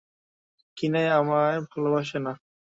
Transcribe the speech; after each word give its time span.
কিনাই 0.77 1.07
আমায় 1.19 1.59
ভালোবাসে, 1.69 1.93
বাসে 1.95 2.17
না। 2.25 2.33